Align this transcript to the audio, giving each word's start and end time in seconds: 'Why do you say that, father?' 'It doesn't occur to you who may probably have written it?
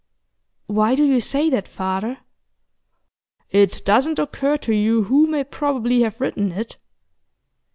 'Why 0.65 0.95
do 0.95 1.03
you 1.03 1.19
say 1.19 1.47
that, 1.51 1.67
father?' 1.67 2.17
'It 3.51 3.85
doesn't 3.85 4.17
occur 4.17 4.57
to 4.57 4.73
you 4.73 5.03
who 5.03 5.27
may 5.27 5.43
probably 5.43 6.01
have 6.01 6.19
written 6.19 6.51
it? 6.53 6.77